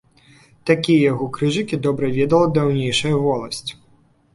Такія 0.69 1.01
яго 1.11 1.27
крыжыкі 1.37 1.81
добра 1.85 2.13
ведала 2.19 2.51
даўнейшая 2.59 3.17
воласць. 3.31 3.69